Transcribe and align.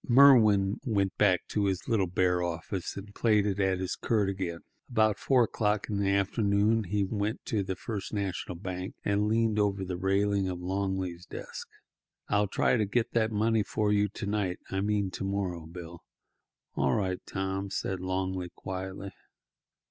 Merwin 0.07 0.79
went 0.83 1.15
back 1.19 1.45
to 1.49 1.65
his 1.65 1.87
little 1.87 2.07
bare 2.07 2.41
office 2.41 2.97
and 2.97 3.13
plaited 3.13 3.59
at 3.59 3.77
his 3.77 3.95
quirt 3.95 4.29
again. 4.29 4.61
About 4.89 5.19
four 5.19 5.43
o'clock 5.43 5.91
in 5.91 5.97
the 5.99 6.09
afternoon 6.09 6.85
he 6.85 7.03
went 7.03 7.45
to 7.45 7.61
the 7.61 7.75
First 7.75 8.11
National 8.11 8.55
Bank 8.55 8.95
and 9.05 9.27
leaned 9.27 9.59
over 9.59 9.85
the 9.85 9.97
railing 9.97 10.49
of 10.49 10.59
Longley's 10.59 11.27
desk. 11.27 11.67
"I'll 12.29 12.47
try 12.47 12.77
to 12.77 12.85
get 12.87 13.11
that 13.11 13.31
money 13.31 13.61
for 13.61 13.91
you 13.93 14.09
to 14.09 14.25
night—I 14.25 14.81
mean 14.81 15.11
to 15.11 15.23
morrow, 15.23 15.67
Bill." 15.67 15.99
"All 16.73 16.95
right, 16.95 17.19
Tom," 17.27 17.69
said 17.69 17.99
Longley 17.99 18.49
quietly. 18.55 19.11